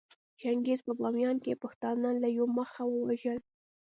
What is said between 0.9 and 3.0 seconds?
باميان کې پښتانه له يوه مخه